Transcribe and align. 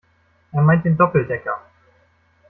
Er 0.51 0.61
meint 0.63 0.83
den 0.83 0.97
Doppeldecker. 0.97 1.61